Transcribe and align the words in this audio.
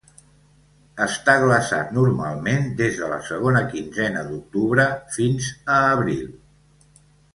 Està 1.05 1.33
glaçat 1.43 1.91
normalment 1.97 2.65
des 2.79 2.97
de 3.01 3.09
la 3.11 3.19
segona 3.27 3.61
quinzena 3.75 4.25
d'octubre 4.31 4.89
fins 5.19 5.51
a 5.75 5.77
abril. 5.91 6.25